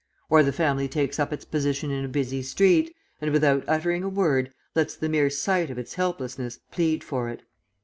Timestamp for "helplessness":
5.93-6.57